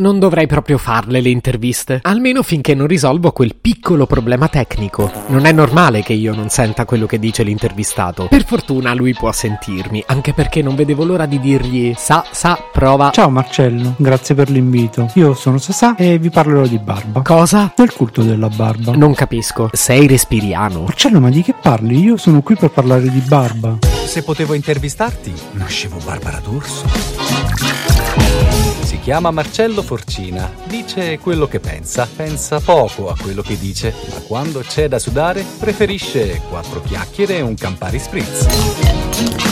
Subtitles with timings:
[0.00, 5.12] Non dovrei proprio farle le interviste, almeno finché non risolvo quel piccolo problema tecnico.
[5.26, 8.26] Non è normale che io non senta quello che dice l'intervistato.
[8.26, 13.10] Per fortuna lui può sentirmi, anche perché non vedevo l'ora di dirgli sa, sa, prova.
[13.10, 15.10] Ciao Marcello, grazie per l'invito.
[15.16, 17.20] Io sono Sasà e vi parlerò di barba.
[17.20, 17.70] Cosa?
[17.76, 18.92] Del culto della barba.
[18.92, 19.68] Non capisco.
[19.74, 20.84] Sei respiriano.
[20.84, 22.00] Marcello, ma di che parli?
[22.00, 23.91] Io sono qui per parlare di barba.
[24.06, 26.86] Se potevo intervistarti, nascevo Barbara D'Urso.
[28.82, 34.20] Si chiama Marcello Forcina, dice quello che pensa, pensa poco a quello che dice, ma
[34.26, 39.51] quando c'è da sudare preferisce quattro chiacchiere e un Campari Spritz.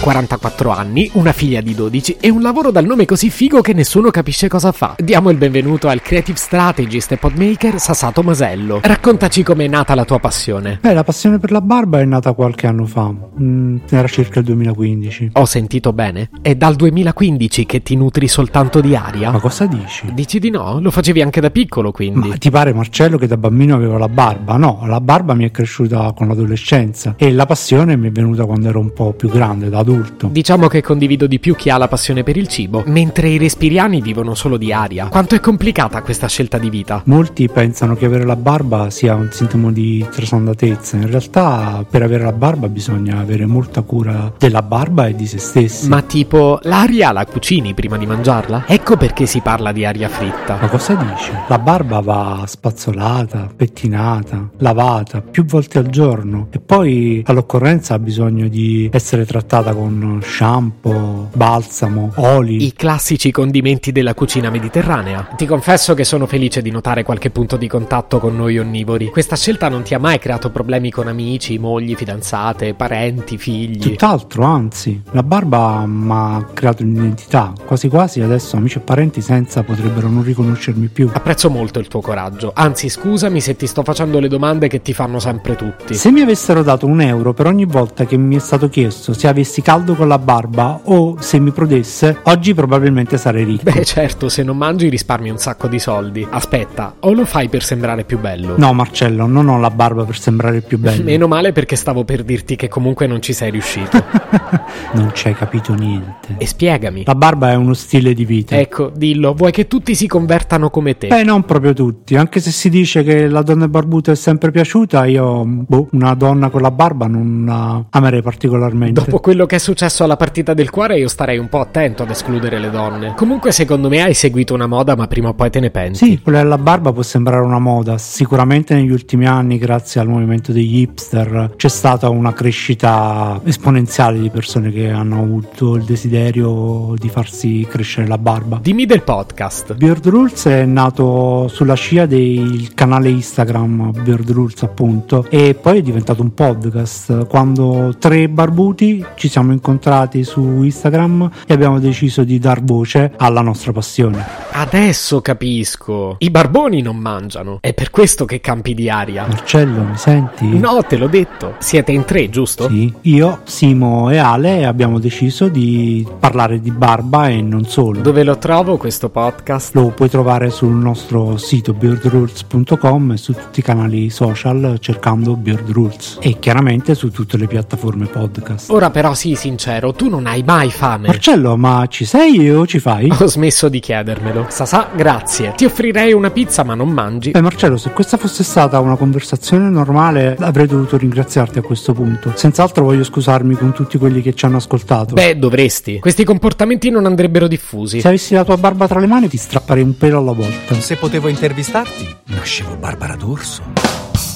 [0.00, 4.10] 44 anni, una figlia di 12 e un lavoro dal nome così figo che nessuno
[4.10, 4.96] capisce cosa fa.
[4.98, 8.80] Diamo il benvenuto al creative strategist e podmaker Sasato Masello.
[8.82, 10.78] Raccontaci com'è nata la tua passione.
[10.80, 14.46] Beh, la passione per la barba è nata qualche anno fa, mm, era circa il
[14.46, 15.32] 2015.
[15.34, 16.30] Ho sentito bene?
[16.40, 19.30] È dal 2015 che ti nutri soltanto di aria?
[19.30, 20.10] Ma cosa dici?
[20.14, 20.80] Dici di no?
[20.80, 22.28] Lo facevi anche da piccolo quindi?
[22.28, 24.56] Ma ti pare Marcello che da bambino avevo la barba?
[24.56, 28.68] No, la barba mi è cresciuta con l'adolescenza e la passione mi è venuta quando
[28.68, 30.28] ero un po' più grande, da adulto.
[30.30, 34.00] Diciamo che condivido di più chi ha la passione per il cibo, mentre i respiriani
[34.00, 35.08] vivono solo di aria.
[35.08, 37.02] Quanto è complicata questa scelta di vita?
[37.06, 42.24] Molti pensano che avere la barba sia un sintomo di trasondatezza, in realtà per avere
[42.24, 45.88] la barba bisogna avere molta cura della barba e di se stessi.
[45.88, 48.64] Ma tipo, l'aria la cucini prima di mangiarla?
[48.66, 50.58] Ecco perché si parla di aria fritta.
[50.60, 51.30] Ma cosa dici?
[51.48, 58.48] La barba va spazzolata, pettinata, lavata più volte al giorno e poi all'occorrenza ha bisogno
[58.48, 59.79] di essere trattata con
[60.22, 62.64] shampoo, balsamo, oli.
[62.64, 65.28] I classici condimenti della cucina mediterranea.
[65.36, 69.08] Ti confesso che sono felice di notare qualche punto di contatto con noi onnivori.
[69.10, 73.78] Questa scelta non ti ha mai creato problemi con amici, mogli, fidanzate, parenti, figli?
[73.78, 77.52] Tutt'altro, anzi, la barba mi ha creato un'identità.
[77.64, 81.10] Quasi quasi adesso amici e parenti senza potrebbero non riconoscermi più.
[81.12, 82.52] Apprezzo molto il tuo coraggio.
[82.54, 85.94] Anzi, scusami se ti sto facendo le domande che ti fanno sempre tutti.
[85.94, 89.28] Se mi avessero dato un euro per ogni volta che mi è stato chiesto se
[89.28, 93.70] avessi caldo con la barba o se mi prodesse, oggi probabilmente sarei ricco.
[93.70, 96.26] Beh, certo, se non mangi risparmi un sacco di soldi.
[96.28, 98.56] Aspetta, o lo fai per sembrare più bello?
[98.58, 101.04] No, Marcello, non ho la barba per sembrare più bello.
[101.06, 103.96] Meno male perché stavo per dirti che comunque non ci sei riuscito.
[104.94, 106.34] non ci hai capito niente.
[106.36, 107.04] E spiegami.
[107.06, 108.58] La barba è uno stile di vita.
[108.58, 111.06] Ecco, dillo, vuoi che tutti si convertano come te?
[111.06, 112.16] Beh, non proprio tutti.
[112.16, 116.50] Anche se si dice che la donna barbuta è sempre piaciuta, io, boh, una donna
[116.50, 119.00] con la barba non la amerei particolarmente.
[119.00, 122.10] Dopo quello che è successo alla partita del cuore, io starei un po' attento ad
[122.10, 123.14] escludere le donne.
[123.16, 126.04] Comunque, secondo me hai seguito una moda, ma prima o poi te ne pensi.
[126.04, 127.98] Sì, quella della barba può sembrare una moda.
[127.98, 134.30] Sicuramente negli ultimi anni, grazie al movimento degli hipster, c'è stata una crescita esponenziale di
[134.30, 138.58] persone che hanno avuto il desiderio di farsi crescere la barba.
[138.62, 139.74] Dimmi del podcast.
[139.74, 145.82] Beard Rules è nato sulla scia del canale Instagram Beard Rules, appunto, e poi è
[145.82, 147.26] diventato un podcast.
[147.26, 153.40] Quando tre barbuti ci siamo incontrati su Instagram e abbiamo deciso di dar voce alla
[153.40, 154.24] nostra passione.
[154.52, 156.16] Adesso capisco.
[156.18, 157.58] I barboni non mangiano.
[157.60, 159.26] È per questo che campi di aria.
[159.26, 160.46] Marcello, mi senti?
[160.58, 161.54] No, te l'ho detto.
[161.58, 162.68] Siete in tre, giusto?
[162.68, 162.92] Sì.
[163.02, 168.00] Io, Simo e Ale abbiamo deciso di parlare di barba e non solo.
[168.00, 169.74] Dove lo trovo questo podcast?
[169.74, 175.70] Lo puoi trovare sul nostro sito beardrules.com e su tutti i canali social cercando Beard
[175.70, 178.70] Rules e chiaramente su tutte le piattaforme podcast.
[178.70, 181.06] Ora però sii sincero, tu non hai mai fame.
[181.06, 183.10] Marcello, ma ci sei o ci fai?
[183.20, 184.44] Ho smesso di chiedermelo.
[184.50, 185.54] Sasà, grazie.
[185.56, 187.30] Ti offrirei una pizza ma non mangi.
[187.30, 192.32] Beh Marcello, se questa fosse stata una conversazione normale avrei dovuto ringraziarti a questo punto.
[192.34, 195.14] Senz'altro voglio scusarmi con tutti quelli che ci hanno ascoltato.
[195.14, 196.00] Beh, dovresti.
[196.00, 198.00] Questi comportamenti non andrebbero diffusi.
[198.00, 200.74] Se avessi la tua barba tra le mani ti strapperei un pelo alla volta.
[200.74, 203.79] Se potevo intervistarti, nascevo Barbara D'Urso.